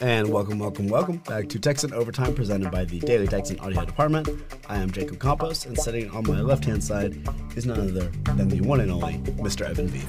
[0.00, 4.28] And welcome, welcome, welcome back to Texas Overtime presented by the Daily Texan Audio Department.
[4.68, 7.16] I am Jacob Campos, and sitting on my left hand side
[7.56, 9.68] is none other than the one and only Mr.
[9.68, 10.00] Evan V.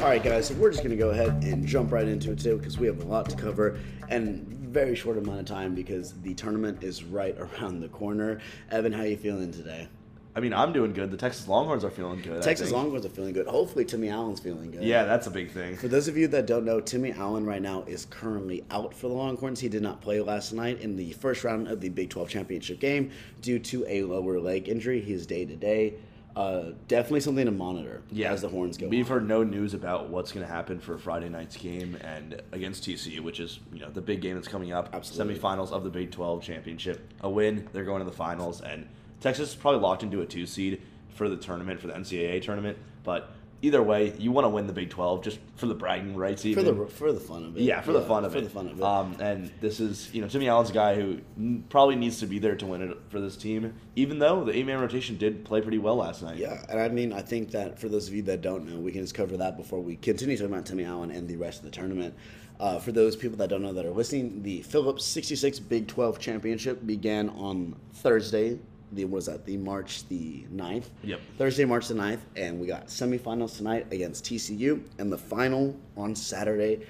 [0.00, 2.38] All right, guys, so we're just going to go ahead and jump right into it
[2.38, 3.78] today because we have a lot to cover
[4.08, 8.40] and very short amount of time because the tournament is right around the corner.
[8.70, 9.88] Evan, how you feeling today?
[10.34, 11.10] I mean, I'm doing good.
[11.10, 12.42] The Texas Longhorns are feeling good.
[12.42, 12.70] Texas.
[12.70, 13.46] Longhorns are feeling good.
[13.48, 14.82] Hopefully, Timmy Allen's feeling good.
[14.84, 15.76] Yeah, that's a big thing.
[15.76, 19.08] For those of you that don't know, Timmy Allen right now is currently out for
[19.08, 19.58] the Longhorns.
[19.58, 22.78] He did not play last night in the first round of the Big 12 championship
[22.78, 23.10] game
[23.40, 25.00] due to a lower leg injury.
[25.00, 25.94] He is day to day.
[26.36, 28.86] Uh, definitely something to monitor Yeah, as the horns go.
[28.86, 29.10] We've on.
[29.18, 33.18] heard no news about what's going to happen for Friday night's game and against TCU,
[33.18, 34.90] which is you know the big game that's coming up.
[34.92, 35.34] Absolutely.
[35.34, 37.12] Semifinals of the Big 12 championship.
[37.22, 38.86] A win, they're going to the finals, and
[39.20, 40.82] Texas is probably locked into a two seed
[41.14, 42.78] for the tournament for the NCAA tournament.
[43.04, 43.30] But
[43.62, 46.42] either way, you want to win the Big 12 just for the bragging rights.
[46.42, 46.78] for Even.
[46.78, 47.62] the for the fun of it.
[47.62, 48.42] Yeah, for the fun of for it.
[48.42, 48.82] For the fun of it.
[48.82, 52.26] Um, and this is, you know, Timmy Allen's a guy who n- probably needs to
[52.26, 55.44] be there to win it for this team, even though the eight man rotation did
[55.44, 56.38] play pretty well last night.
[56.38, 58.92] Yeah, and I mean, I think that for those of you that don't know, we
[58.92, 61.64] can just cover that before we continue talking about Timmy Allen and the rest of
[61.64, 62.14] the tournament.
[62.58, 66.18] Uh, for those people that don't know that are listening, the Phillips 66 Big 12
[66.18, 68.58] Championship began on Thursday.
[68.92, 69.46] The what was that?
[69.46, 70.86] The March the 9th.
[71.04, 71.20] Yep.
[71.38, 76.14] Thursday, March the 9th, and we got semifinals tonight against TCU, and the final on
[76.14, 76.84] Saturday,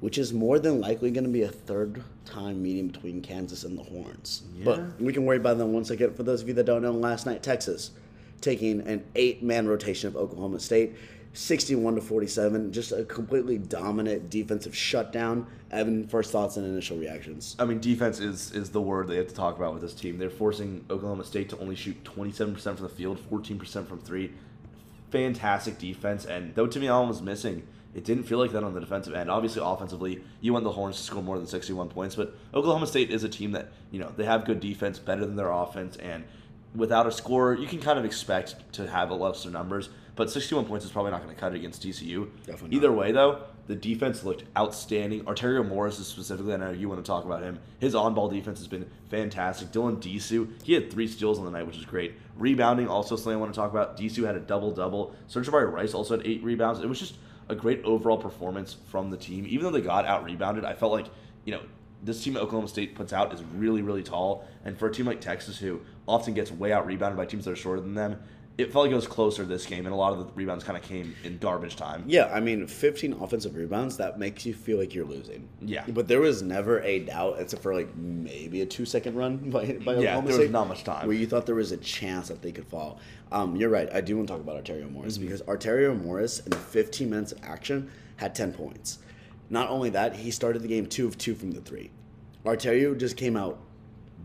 [0.00, 3.78] which is more than likely going to be a third time meeting between Kansas and
[3.78, 4.42] the Horns.
[4.56, 4.64] Yeah.
[4.64, 6.14] But we can worry about them once again.
[6.14, 7.92] For those of you that don't know, last night Texas
[8.40, 10.94] taking an eight-man rotation of Oklahoma State,
[11.36, 15.46] 61 to 47, just a completely dominant defensive shutdown.
[15.70, 17.56] Evan, first thoughts and initial reactions.
[17.58, 20.16] I mean, defense is is the word they have to talk about with this team.
[20.18, 24.32] They're forcing Oklahoma State to only shoot 27% from the field, 14% from three.
[25.10, 28.80] Fantastic defense, and though Timmy Allen was missing, it didn't feel like that on the
[28.80, 29.30] defensive end.
[29.30, 33.10] Obviously, offensively, you want the Horns to score more than 61 points, but Oklahoma State
[33.10, 36.24] is a team that you know they have good defense, better than their offense, and
[36.74, 39.88] without a score, you can kind of expect to have a lesser numbers.
[40.16, 42.28] But 61 points is probably not going to cut it against TCU.
[42.46, 42.76] Definitely not.
[42.76, 45.24] Either way, though, the defense looked outstanding.
[45.24, 47.58] Arterio Morris is specifically, I know you want to talk about him.
[47.80, 49.72] His on-ball defense has been fantastic.
[49.72, 52.14] Dylan Disu, he had three steals on the night, which is great.
[52.38, 53.98] Rebounding, also something I want to talk about.
[53.98, 55.14] Disu had a double-double.
[55.26, 56.80] Serge Rice also had eight rebounds.
[56.80, 57.16] It was just
[57.50, 59.44] a great overall performance from the team.
[59.46, 61.06] Even though they got out-rebounded, I felt like,
[61.44, 61.60] you know,
[62.02, 64.46] this team Oklahoma State puts out is really, really tall.
[64.64, 67.56] And for a team like Texas, who often gets way out-rebounded by teams that are
[67.56, 68.20] shorter than them,
[68.58, 70.78] it felt like it was closer this game, and a lot of the rebounds kind
[70.78, 72.04] of came in garbage time.
[72.06, 75.46] Yeah, I mean, 15 offensive rebounds, that makes you feel like you're losing.
[75.60, 75.84] Yeah.
[75.88, 79.66] But there was never a doubt, except for like maybe a two second run by,
[79.72, 81.06] by Yeah, Oklahoma there was not much time.
[81.06, 82.98] Where you thought there was a chance that they could fall.
[83.30, 83.88] Um, you're right.
[83.92, 85.26] I do want to talk about Arterio Morris Mm-hmm.
[85.26, 88.98] because Arterio Morris, in the 15 minutes of action, had 10 points.
[89.50, 91.90] Not only that, he started the game two of two from the three.
[92.44, 93.58] Arterio just came out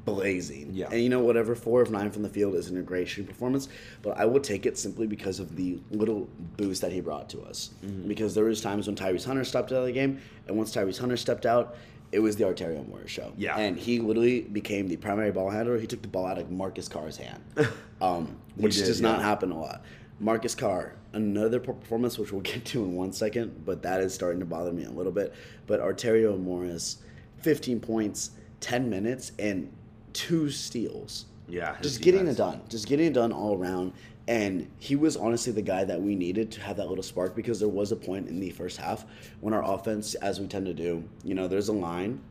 [0.06, 0.70] blazing.
[0.74, 0.90] Yeah.
[0.92, 3.70] And you know, whatever, four of nine from the field isn't a great shooting performance,
[4.02, 7.42] but I will take it simply because of the little boost that he brought to
[7.42, 7.72] us.
[7.86, 8.08] Mm-hmm.
[8.08, 11.00] Because there was times when Tyrese Hunter stepped out of the game, and once Tyrese
[11.00, 11.76] Hunter stepped out,
[12.12, 13.32] it was the Arterio Morris show.
[13.38, 13.58] Yeah.
[13.58, 15.78] And he literally became the primary ball handler.
[15.80, 17.42] He took the ball out of Marcus Carr's hand,
[18.02, 19.84] um, which did, does not happen a lot.
[20.20, 24.40] Marcus Carr, another performance, which we'll get to in one second, but that is starting
[24.40, 25.34] to bother me a little bit.
[25.68, 26.98] But Arterio Morris,
[27.40, 29.72] 15 points, 10 minutes, and
[30.14, 31.26] two steals.
[31.48, 32.62] Yeah, Just getting it done.
[32.70, 33.94] Just getting it done all around.
[34.28, 37.60] And he was honestly the guy that we needed to have that little spark because
[37.60, 39.06] there was a point in the first half
[39.42, 42.22] when our offense, as we tend to do, you know, there's a line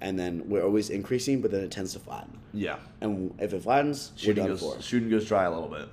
[0.00, 2.38] and then we're always increasing, but then it tends to flatten.
[2.52, 2.76] Yeah.
[3.00, 4.82] And if it flattens, Shooting we're done goes, for.
[4.82, 5.88] shooting goes dry a little bit.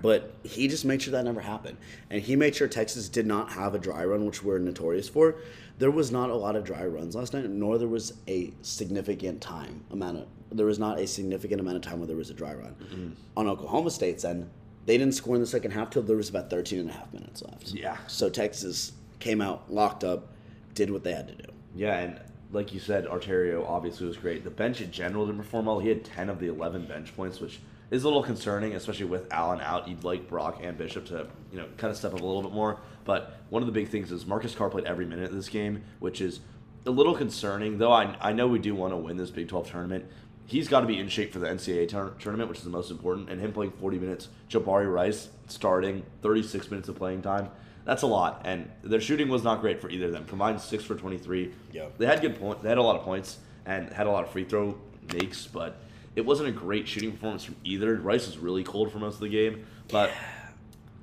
[0.00, 1.76] But he just made sure that never happened.
[2.10, 5.36] And he made sure Texas did not have a dry run, which we're notorious for.
[5.78, 9.40] There was not a lot of dry runs last night, nor there was a significant
[9.40, 12.34] time amount of there was not a significant amount of time where there was a
[12.34, 12.74] dry run.
[12.74, 13.10] Mm-hmm.
[13.36, 14.48] On Oklahoma State's end,
[14.86, 17.12] they didn't score in the second half till there was about 13 and a half
[17.12, 17.70] minutes left.
[17.70, 17.96] Yeah.
[18.06, 20.28] So Texas came out, locked up,
[20.74, 21.50] did what they had to do.
[21.74, 24.44] Yeah, and like you said, Arterio obviously was great.
[24.44, 25.78] The bench in general didn't perform well.
[25.78, 27.60] He had 10 of the 11 bench points, which
[27.92, 29.86] is a little concerning, especially with Allen out.
[29.86, 32.52] You'd like Brock and Bishop to, you know, kind of step up a little bit
[32.52, 32.80] more.
[33.04, 35.84] But one of the big things is Marcus Carr played every minute of this game,
[36.00, 36.40] which is
[36.86, 37.76] a little concerning.
[37.76, 40.06] Though I, I know we do want to win this Big 12 tournament.
[40.46, 42.90] He's got to be in shape for the NCAA tour- tournament, which is the most
[42.90, 43.28] important.
[43.28, 47.50] And him playing 40 minutes, Jabari Rice starting 36 minutes of playing time.
[47.84, 50.24] That's a lot, and their shooting was not great for either of them.
[50.26, 51.52] Combined six for 23.
[51.72, 51.86] Yeah.
[51.98, 52.62] They had good point.
[52.62, 54.78] They had a lot of points and had a lot of free throw
[55.12, 55.76] makes, but
[56.16, 57.94] it wasn't a great shooting performance from either.
[57.96, 60.10] Rice was really cold for most of the game, but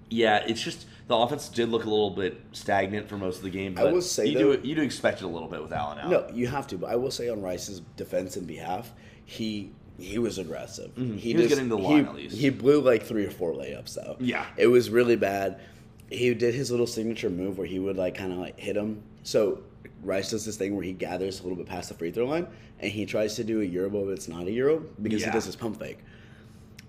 [0.09, 3.49] yeah, it's just the offense did look a little bit stagnant for most of the
[3.49, 3.77] game.
[3.77, 5.99] I will say, you though- do you do expect it a little bit with Allen
[5.99, 6.09] out.
[6.09, 6.77] No, you have to.
[6.77, 8.91] But I will say on Rice's defense and behalf,
[9.25, 10.91] he he was aggressive.
[10.95, 11.17] Mm-hmm.
[11.17, 12.37] He was getting the he- line at least.
[12.37, 14.15] He blew like three or four layups though.
[14.19, 14.45] Yeah.
[14.57, 15.59] it was really bad.
[16.09, 19.03] He did his little signature move where he would like kind of like hit him.
[19.23, 19.61] So
[20.03, 22.47] Rice does this thing where he gathers a little bit past the free throw line
[22.79, 25.27] and he tries to do a euro, but it's not a euro because Yeah.
[25.27, 25.99] he does his pump fake.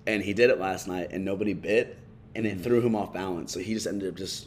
[0.07, 1.99] And he did it last night, and nobody bit,
[2.35, 3.53] and it threw him off balance.
[3.53, 4.47] So he just ended up just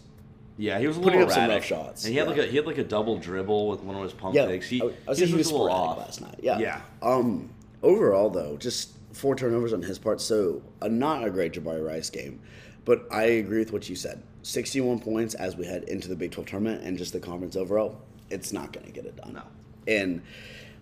[0.58, 2.34] Yeah, he was Putting up some rough shots, and he had yeah.
[2.34, 4.68] like a he had like a double dribble with one of his pump Yeah, fakes.
[4.70, 6.40] He, I, I was he he was a little off last night.
[6.42, 6.60] Yeah.
[6.60, 6.82] yeah.
[7.02, 7.50] Um.
[7.82, 12.10] Overall, though, just four turnovers on his part, so uh, not a great Jabari Rice
[12.10, 12.40] game.
[12.86, 14.22] But I agree with what you said.
[14.42, 18.00] Sixty-one points as we head into the Big Twelve tournament and just the conference overall.
[18.30, 19.34] It's not going to get it done.
[19.34, 19.44] No.
[19.88, 20.22] And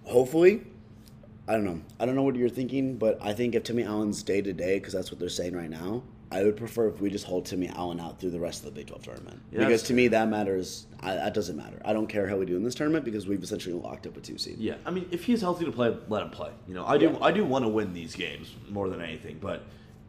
[0.04, 0.62] hopefully,
[1.48, 1.82] I don't know.
[2.00, 4.80] I don't know what you're thinking, but I think if Timmy Allen's day to day,
[4.80, 6.04] because that's what they're saying right now,
[6.34, 8.72] I would prefer if we just hold Timmy Allen out through the rest of the
[8.72, 9.42] Big 12 tournament.
[9.52, 10.88] Yeah, because to me, that matters.
[11.02, 11.82] I, that doesn't matter.
[11.84, 14.22] I don't care how we do in this tournament because we've essentially locked up a
[14.22, 14.58] two seed.
[14.58, 16.52] Yeah, I mean, if he's healthy to play, let him play.
[16.70, 17.18] You know, I do, Yeah.
[17.22, 19.64] I do want to win these games more than anything, but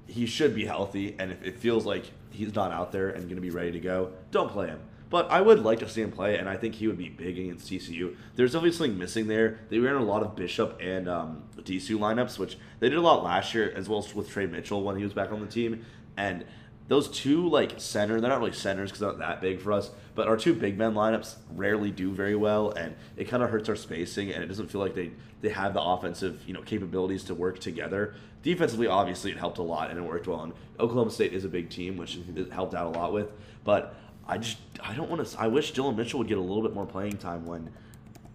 [0.07, 1.17] he should be healthy.
[1.19, 3.81] And if it feels like he's not out there and going to be ready to
[3.81, 4.79] go, don't play him.
[5.13, 7.39] But I would like to see him play, and I think he would be big
[7.39, 8.17] against TCU.
[8.35, 9.61] There's definitely something missing there.
[9.69, 13.23] They ran a lot of Bishop and um, Disu lineups, which they did a lot
[13.23, 15.85] last year, as well as with Trey Mitchell when he was back on the team.
[16.17, 16.47] And
[16.89, 19.91] those two like center, they're not really centers because they're not that big for us,
[20.15, 23.69] but our two big men lineups rarely do very well, and it kind of hurts
[23.69, 25.11] our spacing, and it doesn't feel like they
[25.43, 28.15] they have the offensive you know capabilities to work together.
[28.43, 30.41] Defensively, obviously, it helped a lot and it worked well.
[30.41, 33.31] And Oklahoma State is a big team, which it helped out a lot with.
[33.63, 33.95] But
[34.27, 35.41] I just I don't want to.
[35.41, 37.71] I wish Dillon Mitchell would get a little bit more playing time when.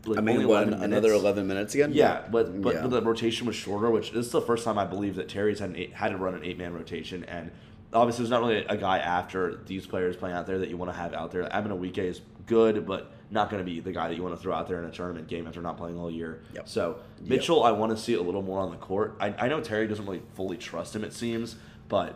[0.06, 1.22] Like, I mean, only what, 11 another minutes.
[1.22, 1.92] 11 minutes again?
[1.94, 2.88] Yeah, but but Yeah.
[2.88, 5.72] the rotation was shorter, which this is the first time I believe that Terry's had
[5.72, 7.52] an eight, had to run an eight man rotation, and
[7.92, 10.92] obviously there's not really a guy after these players playing out there that you want
[10.94, 11.52] to have out there.
[11.52, 14.42] Evan Awike is good, but not going to be the guy that you want to
[14.42, 16.42] throw out there in a tournament game after not playing all year.
[16.54, 16.70] Yep.
[16.70, 19.18] So Mitchell, I want to see a little more on the court.
[19.20, 21.58] I, I know Terry doesn't really fully trust him, it seems,
[21.90, 22.16] but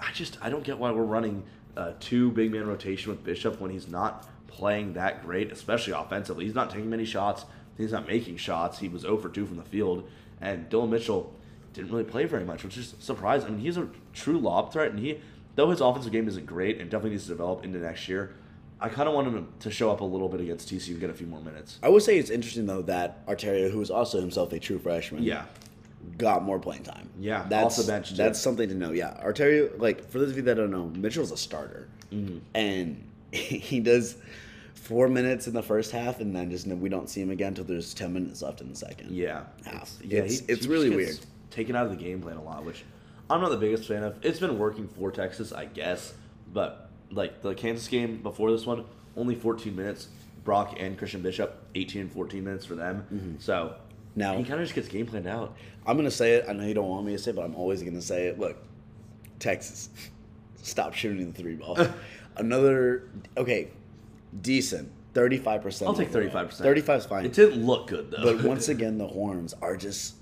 [0.00, 1.44] I just I don't get why we're running
[1.76, 6.44] uh, two big man rotation with Bishop when he's not playing that great, especially offensively.
[6.44, 7.44] He's not taking many shots.
[7.78, 8.78] He's not making shots.
[8.78, 10.08] He was 0 for 2 from the field,
[10.40, 11.34] and Dillon Mitchell
[11.72, 13.48] didn't really play very much, which is surprising.
[13.48, 15.20] I mean, he's a true lob threat, and he
[15.56, 18.34] though his offensive game isn't great and definitely needs to develop into next year.
[18.80, 21.10] I kind of want him to show up a little bit against TCU and get
[21.10, 21.78] a few more minutes.
[21.82, 25.22] I would say it's interesting, though, that Arterio, who is also himself a true freshman,
[25.22, 25.44] Yeah,
[26.18, 27.08] got more playing time.
[27.18, 28.16] Yeah, that's off the bench, too.
[28.16, 28.92] That's something to know.
[28.92, 32.38] Yeah, Arterio, like for those of you that don't know, Mitchell's a starter, Mm-hmm.
[32.54, 34.16] and he does
[34.74, 37.64] four minutes in the first half, and then just we don't see him again until
[37.64, 39.10] there's ten minutes left in the second.
[39.14, 39.82] Yeah, Half.
[39.82, 41.18] It's, yeah, It's- he- it's he really weird.
[41.50, 42.84] Taken out of the game plan a lot, which
[43.28, 44.16] I'm not the biggest fan of.
[44.24, 46.14] It's been working for Texas, I guess,
[46.52, 48.84] but like the Kansas game before this one,
[49.16, 50.08] only 14 minutes.
[50.44, 53.36] Brock and Christian Bishop, 18 and 14 minutes for them.
[53.40, 53.89] So Mm-hmm.
[54.16, 55.56] Now- he kind of just gets game planned out.
[55.86, 56.44] I'm gonna say it.
[56.48, 58.38] I know you don't want me to say, it, but I'm always gonna say it.
[58.38, 58.56] Look,
[59.38, 59.88] Texas,
[60.62, 61.78] stop shooting the three ball.
[62.36, 63.68] Another okay,
[64.42, 64.90] decent.
[65.12, 65.88] Thirty-five percent.
[65.88, 66.52] I'll take 35%.
[66.52, 67.24] Thirty-five is fine.
[67.26, 68.36] It didn't look good though.
[68.36, 70.14] But once again, the horns are just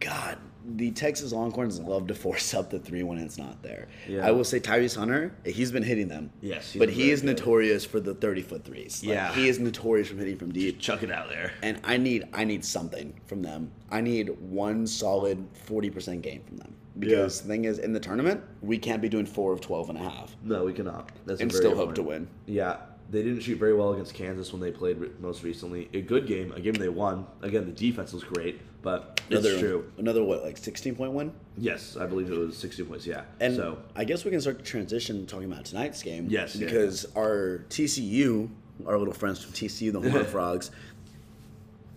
[0.00, 0.38] God.
[0.66, 3.88] The Texas Longhorns love to force up the three when it's not there.
[4.08, 4.26] Yeah.
[4.26, 6.30] I will say Tyrese Hunter, he's been hitting them.
[6.40, 7.36] Yes, but he is good.
[7.36, 9.02] notorious for the thirty foot threes.
[9.04, 9.34] Like, Yeah.
[9.34, 10.78] he is notorious from hitting from deep.
[10.80, 11.52] chuck it out there.
[11.62, 13.70] And I need I need something from them.
[13.90, 16.74] I need one solid forty percent game from them.
[16.98, 19.98] Because the thing is, in the tournament, we can't be doing four of 12 and
[19.98, 20.36] a half.
[20.44, 21.10] No, we cannot.
[21.26, 21.96] That's And still hope point.
[21.96, 22.28] to win.
[22.46, 22.76] Yeah,
[23.10, 25.88] they didn't shoot very well against Kansas when they played re- most recently.
[25.92, 27.26] A good game, a game they won.
[27.42, 29.92] Again, the defense was great, but Another, it's true.
[29.98, 31.32] Another what, like sixteen point win?
[31.56, 33.06] Yes, I believe it was 60 points.
[33.06, 33.22] Yeah.
[33.40, 36.26] And so I guess we can start to transition talking about tonight's game.
[36.28, 36.66] Yes, yeah.
[36.66, 38.48] Because our TCU,
[38.86, 40.70] our little friends from TCU, the Horned Frogs,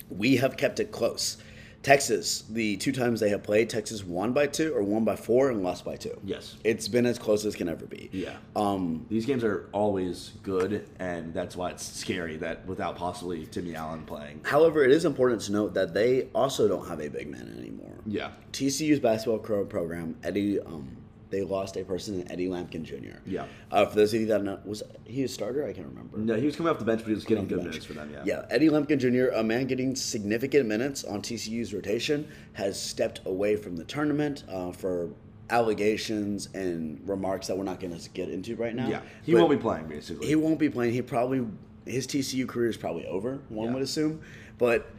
[0.10, 1.38] we have kept it close.
[1.84, 5.50] Texas, the two times they have played, Texas won by two or won by four
[5.50, 6.20] and lost by two.
[6.24, 6.56] Yes.
[6.64, 8.10] It's been as close as can ever be.
[8.12, 13.46] yeah, Um, these games are always good, and that's why it's scary that without possibly
[13.46, 14.42] Timmy Allen playing.
[14.44, 17.96] however, it is important to note that they also don't have a big man anymore.
[18.06, 18.32] Yeah.
[18.52, 20.98] TCU's basketball program, Eddie, um,
[21.30, 23.18] they lost a person in Eddie Lampkin Jr.
[23.26, 23.46] Yeah.
[23.72, 25.66] Uh, for those of you that know, was he a starter?
[25.66, 26.18] I can't remember.
[26.18, 27.70] No, he was coming off the bench, but he was getting good bench.
[27.70, 28.10] minutes for them.
[28.14, 28.24] Yeah.
[28.26, 33.56] Yeah, Eddie Lampkin Jr., a man getting significant minutes on TCU's rotation, has stepped away
[33.56, 35.10] from the tournament uh, for
[35.50, 38.88] allegations and remarks that we're not going to get into right now.
[38.88, 39.02] Yeah.
[39.24, 40.28] He But won't be playing basically.
[40.28, 40.94] He won't be playing.
[40.94, 41.46] He probably
[41.86, 43.40] his TCU career is probably over.
[43.50, 43.74] One Yeah.
[43.76, 44.22] would assume,
[44.58, 44.90] but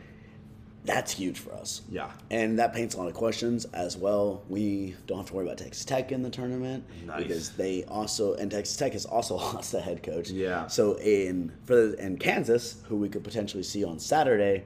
[0.85, 1.83] That's huge for us.
[1.91, 2.11] Yeah.
[2.31, 4.43] And that paints a lot of questions as well.
[4.49, 7.23] We don't have to worry about Texas Tech in the tournament Nice.
[7.23, 10.31] because they also and Texas Tech has also lost a head coach.
[10.31, 10.67] Yeah.
[10.69, 14.65] So in for the, in Kansas, who we could potentially see on Saturday,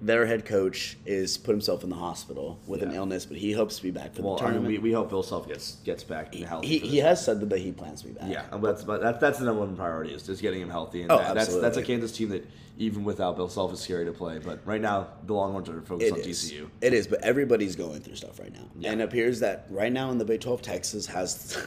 [0.00, 3.76] their head coach is put himself in the hospital with an illness, but he hopes
[3.78, 4.82] to be back for Well, the I mean, tournament.
[4.82, 6.66] we, we hope Bill Self gets gets back and healthy.
[6.66, 8.30] he, he has said that he plans to be back.
[8.30, 11.10] Yeah, that's but that, that's the number one priority is just getting him healthy, and
[11.10, 11.82] Oh, that, that's that's a.
[11.82, 12.46] Kansas team that
[12.78, 14.38] even without Bill Self is scary to play.
[14.38, 16.52] But right now, the Longhorns are focused It on is.
[16.52, 16.68] TCU.
[16.82, 18.68] It is, but everybody's going through stuff right now.
[18.78, 18.92] Yeah.
[18.92, 21.66] And it appears that right now in the Big 12, Texas has.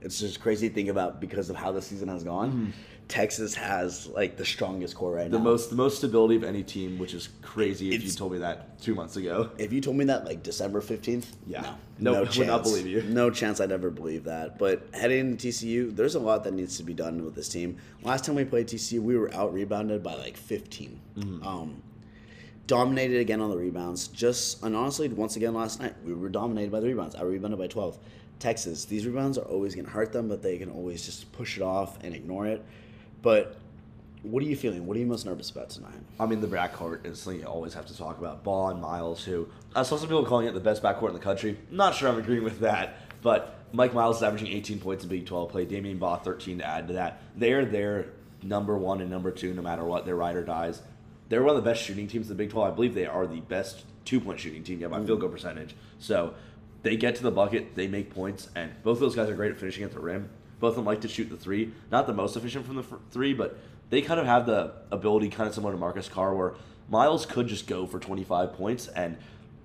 [0.00, 2.72] It's just crazy to think about because of how the season has gone.
[3.08, 5.32] Texas has like the strongest core right Mm-hmm.
[5.32, 8.38] The most the most stability of any team, which is crazy if you told me
[8.38, 9.50] that two months ago.
[9.56, 11.74] If you told me that like December 15th, Yeah.
[11.98, 12.46] no, no would chance.
[12.48, 13.00] not believe you.
[13.08, 14.58] No chance I'd ever believe that.
[14.58, 17.78] But heading into TCU, there's a lot that needs to be done with this team.
[18.02, 21.00] Last time we played TCU, we were out rebounded by like 15.
[21.16, 21.46] Mm-hmm.
[21.46, 21.82] Um,
[22.66, 24.08] dominated again on the rebounds.
[24.08, 27.14] Just and honestly, once again last night, we were dominated by the rebounds.
[27.14, 27.98] I rebounded by 12.
[28.38, 31.56] Texas, these rebounds are always going to hurt them, but they can always just push
[31.56, 32.64] it off and ignore it.
[33.22, 33.56] But
[34.22, 34.86] what are you feeling?
[34.86, 35.98] What are you most nervous about tonight?
[36.18, 38.44] I mean, the backcourt is something you always have to talk about.
[38.44, 41.20] Baugh and Miles, who I saw some people calling it the best backcourt in the
[41.20, 41.58] country.
[41.70, 45.26] Not sure I'm agreeing with that, but Mike Miles is averaging 18 points in Big
[45.26, 45.66] 12 play.
[45.66, 47.22] Damion Baugh 13 to add to that.
[47.36, 48.06] They're their
[48.42, 50.04] number one and number two, no matter what.
[50.04, 50.82] Their ride or dies.
[51.28, 52.72] They're one of the best shooting teams in the Big 12.
[52.72, 55.06] I believe they are the best two point shooting team yeah, by mm-hmm.
[55.06, 55.74] field goal percentage.
[55.98, 56.34] So
[56.82, 59.50] they get to the bucket, they make points, and both of those guys are great
[59.50, 60.28] at finishing at the rim.
[60.60, 61.72] Both of them like to shoot the three.
[61.90, 63.58] Not the most efficient from the three, but
[63.90, 66.54] they kind of have the ability, kind of similar to Marcus Carr, where
[66.88, 69.16] Miles could just go for 25 points, and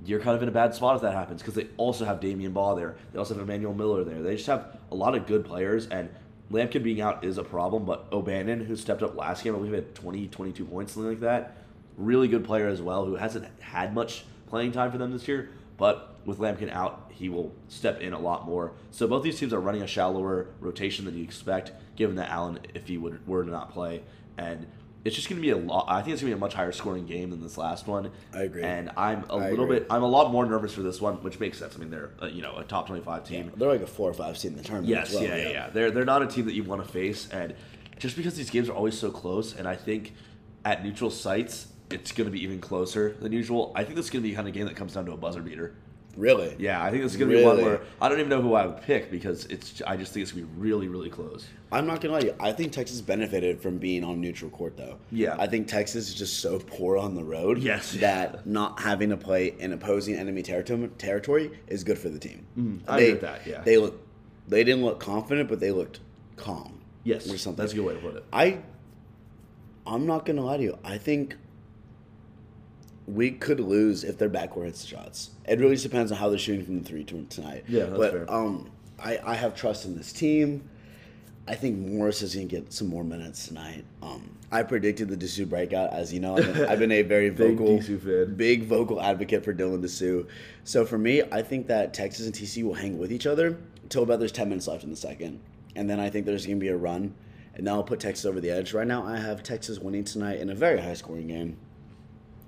[0.05, 2.53] you're kind of in a bad spot if that happens because they also have Damion
[2.53, 2.95] Baugh there.
[3.11, 4.21] They also have Emmanuel Miller there.
[4.21, 6.09] They just have a lot of good players, and
[6.51, 9.73] Lampkin being out is a problem, but O'Bannon, who stepped up last game, I believe
[9.73, 11.57] had 20, 22 points, something like that.
[11.97, 15.49] Really good player as well, who hasn't had much playing time for them this year,
[15.77, 18.73] but with Lampkin out, he will step in a lot more.
[18.91, 22.59] So both these teams are running a shallower rotation than you expect, given that Allen,
[22.73, 24.03] if he would were to not play,
[24.37, 24.67] and
[25.05, 25.85] it's just going to be a lot.
[25.89, 28.11] I think it's going to be a much higher scoring game than this last one.
[28.33, 28.63] I agree.
[28.63, 29.79] And I'm a I little agree.
[29.79, 31.75] bit, I'm a lot more nervous for this one, which makes sense.
[31.75, 33.51] I mean, they're uh, you know a top 25 team.
[33.57, 34.89] They're like a four or five seed in the tournament.
[34.89, 35.69] Yes, as well, yeah, yeah, yeah.
[35.71, 37.53] They're they're not a team that you want to face, and
[37.99, 40.13] just because these games are always so close, and I think
[40.63, 43.71] at neutral sites it's going to be even closer than usual.
[43.75, 45.17] I think this is going to be kind of game that comes down to a
[45.17, 45.73] buzzer beater.
[46.15, 46.55] Really?
[46.59, 48.53] Yeah, I think this is going to be one where I don't even know who
[48.53, 49.81] I would pick because it's.
[49.87, 51.47] I just think it's going to be really, really close.
[51.71, 52.35] I'm not gonna lie to you.
[52.39, 54.99] I think Texas benefited from being on neutral court, though.
[55.11, 55.35] Yeah.
[55.39, 57.57] I think Texas is just so poor on the road.
[57.57, 57.93] Yes.
[58.03, 62.45] That not having to play in opposing enemy territory territory is good for the team.
[62.57, 62.91] Mm-hmm.
[62.91, 63.61] I they, agree with that, yeah.
[63.61, 63.99] They look.
[64.47, 65.99] They didn't look confident, but they looked
[66.35, 66.81] calm.
[67.03, 67.63] Yes, Or something.
[67.63, 68.23] that's a good way to put it.
[68.31, 68.59] I.
[69.87, 70.77] I'm not gonna lie to you.
[70.83, 71.37] I think.
[73.07, 75.31] We could lose if their backcourt hits the shots.
[75.47, 77.65] It really just depends on how they're shooting from the three tonight.
[77.67, 78.31] Yeah, that's but fair.
[78.33, 80.69] um, I, I have trust in this team.
[81.45, 83.83] I think Morris is going to get some more minutes tonight.
[84.01, 86.37] Um, I predicted the Disu breakout, as you know.
[86.37, 88.35] I've been, I've been a very Big vocal, fan.
[88.35, 90.25] big vocal advocate for Dylan Disu.
[90.63, 94.03] So for me, I think that Texas and TC will hang with each other until
[94.03, 95.41] about there's 10 minutes left in the second.
[95.75, 97.13] And then I think there's going to be a run.
[97.55, 98.73] And that'll put Texas over the edge.
[98.73, 101.57] Right now, I have Texas winning tonight in a very high scoring game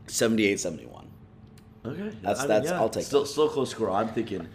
[0.08, 1.08] 78 71.
[1.86, 3.92] Okay, That's- that's- I'll take still still close score.
[3.92, 4.48] I'm thinking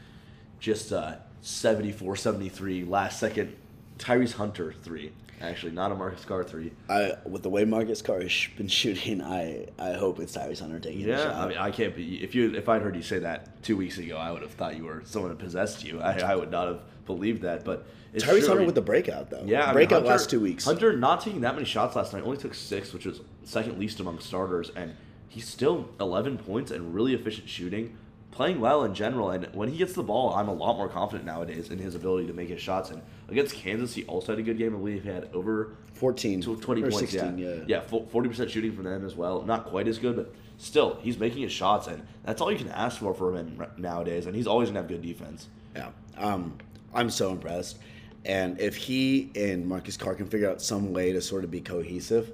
[0.58, 3.56] just uh, 74, 73, last second
[3.98, 5.12] Tyrese Hunter three.
[5.40, 6.70] Actually, not a Marcus Carr three.
[6.90, 10.78] I, with the way Marcus Carr has been shooting, I, I hope it's Tyrese Hunter
[10.80, 11.34] taking the Yeah, shot.
[11.36, 12.22] I mean, I can't be.
[12.22, 14.76] If you if I'd heard you say that two weeks ago, I would have thought
[14.76, 16.00] you were someone that possessed you.
[16.00, 17.64] I, I would not have believed that.
[17.64, 18.48] But it's Tyrese.
[18.48, 19.42] Hunter with the breakout though.
[19.46, 20.64] yeah I mean, breakout Hunter- last two weeks.
[20.66, 22.22] Hunter not taking that many shots last night.
[22.24, 24.94] Only took six, which was second least among starters, and
[25.30, 27.96] he's still 11 points and really efficient shooting,
[28.32, 29.30] playing well in general.
[29.30, 32.26] And when he gets the ball, I'm a lot more confident nowadays in his ability
[32.26, 32.90] to make his shots.
[32.90, 34.74] And against Kansas, he also had a good game.
[34.74, 36.98] I believe he had over 14 to 20 or points.
[36.98, 37.62] 16, yeah, yeah.
[37.66, 39.42] yeah, 40% shooting from them as well.
[39.42, 42.70] Not quite as good, but still, he's making his shots, and that's all you can
[42.70, 44.26] ask for from him nowadays.
[44.26, 45.46] And he's always gonna have good defense.
[45.76, 45.90] Yeah.
[46.18, 46.58] Um,
[46.92, 47.78] I'm so impressed.
[48.24, 51.60] And if he and Marcus Carr can figure out some way to sort of be
[51.60, 52.32] cohesive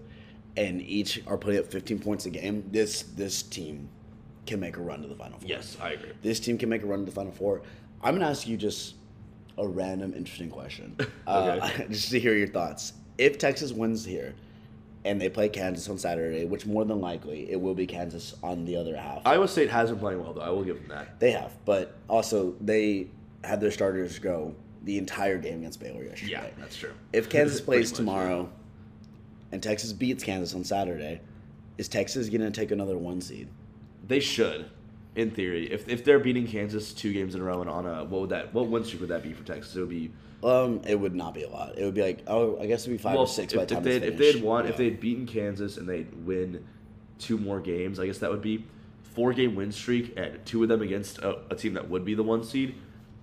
[0.56, 3.88] and each are putting up 15 points a game, this this team
[4.46, 5.48] can make a run to the final four.
[5.48, 6.12] Yes, I agree.
[6.22, 7.62] This team can make a run to the final four.
[8.02, 8.94] I'm going to ask you just
[9.58, 10.96] a random interesting question.
[11.26, 12.92] uh, just to hear your thoughts.
[13.18, 14.34] If Texas wins here
[15.04, 18.64] and they play Kansas on Saturday, which more than likely it will be Kansas on
[18.64, 19.22] the other half.
[19.24, 20.42] Iowa State has been playing well, though.
[20.42, 21.18] I will give them that.
[21.20, 23.08] They have, but also they
[23.44, 26.32] had their starters go the entire game against Baylor yesterday.
[26.32, 26.92] Yeah, that's true.
[27.12, 28.50] If Kansas plays tomorrow
[29.56, 31.18] and Texas beats Kansas on Saturday,
[31.78, 33.48] is Texas going to take another one seed?
[34.06, 34.70] they should,
[35.14, 38.04] in theory, if, if they're beating Kansas two games in a row and on a
[38.04, 39.74] what would that what win streak would that be for Texas?
[39.74, 40.12] It would be
[40.44, 41.78] Um, it would not be a lot.
[41.78, 43.64] It would be like oh, I guess it'd be five well or six if, by
[43.64, 46.26] the if time they if they had won if they had beaten Kansas and they'd
[46.26, 46.64] win
[47.18, 48.66] two more games, I guess that would be
[49.02, 52.14] four game win streak and two of them against a, a team that would be
[52.14, 52.74] the one seed.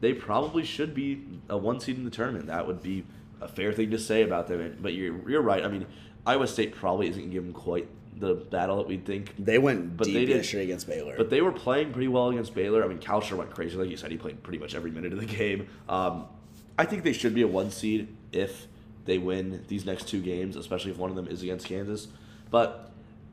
[0.02, 2.48] They probably should be a one seed in the tournament.
[2.48, 3.06] That would be
[3.40, 4.80] a fair thing to say about them.
[4.82, 5.63] But you're you're right.
[5.63, 5.86] I mean,
[6.25, 9.34] Iowa State probably isn't going to give them quite the battle that we'd think.
[9.38, 11.15] they went But deep they did- yesterday against Baylor.
[11.18, 12.84] But they were playing pretty well against Baylor.
[12.84, 13.75] I mean, Kalscheur went crazy.
[13.75, 15.68] Like you said, he played pretty much every minute of the game.
[15.89, 16.25] Um,
[16.77, 18.68] I think they should be a one seed if
[19.06, 22.08] they win these next two games, especially if one of them is against Kansas.
[22.50, 22.92] But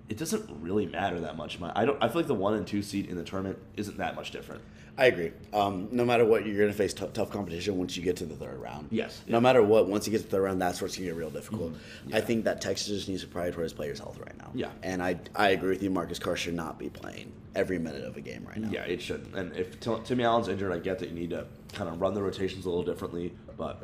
[0.08, 1.60] it doesn't really matter that much.
[1.60, 2.02] My- I don't.
[2.02, 4.62] I feel like the one and two seed in the tournament isn't that much different.
[5.00, 5.32] I agree.
[5.54, 8.26] Um, no matter what, you're going to face t- tough competition once you get to
[8.26, 8.88] the third round.
[8.90, 9.40] Yes, No yeah.
[9.40, 11.18] matter what, once you get to the third round, that's where it's going to get
[11.18, 11.72] real difficult.
[12.06, 12.14] Mhm.
[12.14, 14.50] I think that Texas just needs to prioritize players' health right now.
[14.54, 14.68] Yeah.
[14.82, 15.88] And I, I agree with you.
[15.88, 18.68] Marcus Carr should not be playing every minute of a game right now.
[18.70, 19.34] Yeah, it shouldn't.
[19.34, 22.12] And if Tim- Timmy Allen's injured, I get that you need to kind of run
[22.12, 23.82] the rotations a little differently, but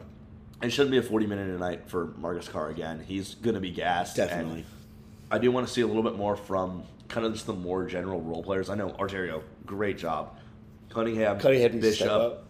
[0.63, 3.03] it shouldn't be a 40 minute a night for Marcus Carr again.
[3.09, 4.17] He's going to be gassed.
[4.17, 4.67] Definitely.
[5.31, 7.87] I do want to see a little bit more from kind of just the more
[7.87, 8.69] general role players.
[8.69, 10.37] I know Arterio, great job.
[10.91, 12.45] Cunningham, Cunningham needs to step Bishop, up.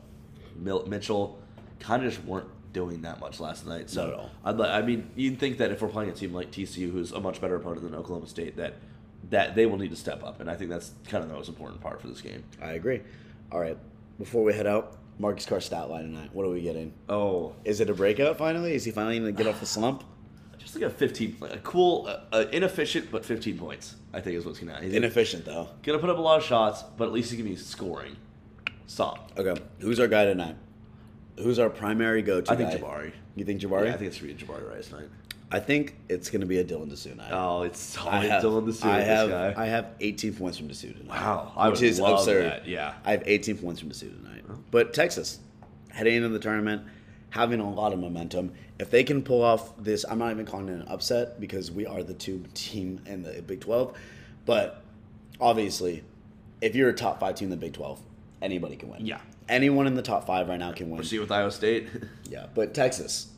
[0.57, 1.38] Mil- Mitchell,
[1.81, 3.88] kind of just weren't doing that much last night.
[3.90, 4.31] So Not at all.
[4.45, 7.12] I'd li- I mean, you'd think that if we're playing a team like TCU, who's
[7.12, 8.75] a much better opponent than Oklahoma State, that
[9.31, 11.49] that they will need to step up, and I think that's kind of the most
[11.49, 12.45] important part for this game.
[12.62, 13.00] I agree.
[13.50, 13.76] All right.
[14.19, 16.31] Before we head out, Marcus Carr stat line tonight.
[16.33, 16.93] What are we getting?
[17.09, 18.75] Oh, Is it a breakout finally?
[18.75, 20.05] Is he finally going to get off the slump?
[20.59, 23.97] just like a 15, like a cool, uh, uh, inefficient but 15 points.
[24.12, 24.81] I think is what's gonna.
[24.81, 25.69] He's Inefficient, though.
[25.83, 28.16] gonna put up a lot of shots, but at least he's gonna be scoring
[28.87, 29.19] some.
[29.37, 29.61] Okay.
[29.81, 30.57] Who's our guy tonight?
[31.38, 32.78] Who's our primary go-to I think guy?
[32.78, 33.12] Jabari.
[33.35, 33.87] You think Jabari?
[33.87, 35.09] Yeah, I think it's gonna be Jabari Rice night.
[35.50, 37.31] I think it's going to be a Dylan Disu night.
[37.31, 38.85] Oh, it's I have, Dylan Disu.
[38.85, 39.31] I have.
[39.57, 41.21] I have 18 points from Disu tonight.
[41.21, 42.45] Wow, I which would is love absurd.
[42.47, 42.95] that, yeah.
[43.05, 44.43] I have 18 points from Disu tonight.
[44.50, 44.59] Oh.
[44.73, 45.38] But Texas,
[45.90, 46.83] heading into the tournament,
[47.31, 48.52] having a lot of momentum.
[48.78, 51.87] If they can pull off this, I'm not even calling it an upset because we
[51.87, 53.97] are the two team in the Big 12.
[54.47, 54.83] But
[55.40, 56.02] obviously,
[56.61, 58.00] if you're a top five team in the Big 12,
[58.43, 59.05] anybody can win.
[59.05, 59.21] Yeah.
[59.49, 60.99] Anyone in the top five right now can win.
[60.99, 61.89] We'll see with Iowa State.
[62.29, 63.29] Yeah, but Texas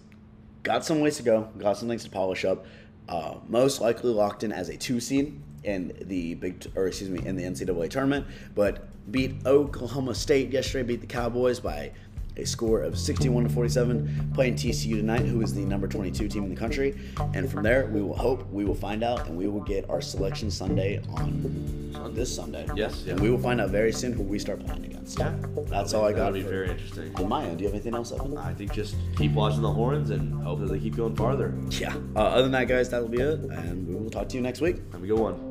[0.63, 2.65] got some ways to go, got some things to polish up.
[3.07, 7.21] Uh, most likely locked in as a two seed in the big, or excuse me,
[7.27, 10.87] in the NCAA tournament, but beat Oklahoma State yesterday.
[10.87, 11.93] Beat the Cowboys by
[12.39, 14.31] a score of 61 to 47.
[14.35, 16.99] Playing TCU tonight, who is the number 22 team in the country,
[17.35, 20.01] and from there we will hope we will find out, and we will get our
[20.01, 22.67] selection Sunday on, on this Sunday.
[22.75, 23.13] Yes, yeah.
[23.13, 25.19] and we will find out very soon who we start playing against.
[25.19, 25.35] Yeah.
[25.67, 26.19] That's all I got.
[26.19, 27.15] That'll be for- very interesting.
[27.17, 28.37] on my end, do you have anything else, Evan?
[28.37, 31.55] I think just keep watching the horns and hope that they keep going farther.
[31.71, 31.95] Yeah.
[32.15, 34.61] Uh, other than that, guys, that'll be it, and we will talk to you next
[34.61, 34.77] week.
[34.93, 35.48] Have a good one.